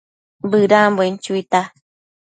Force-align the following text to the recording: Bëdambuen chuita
Bëdambuen 0.51 1.15
chuita 1.23 1.61